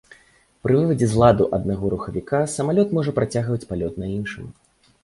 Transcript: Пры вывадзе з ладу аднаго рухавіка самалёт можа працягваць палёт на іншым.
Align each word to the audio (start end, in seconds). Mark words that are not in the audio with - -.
Пры 0.67 0.77
вывадзе 0.79 1.09
з 1.11 1.19
ладу 1.23 1.47
аднаго 1.57 1.91
рухавіка 1.95 2.41
самалёт 2.57 2.87
можа 3.01 3.15
працягваць 3.21 3.65
палёт 3.71 3.93
на 4.03 4.15
іншым. 4.17 4.55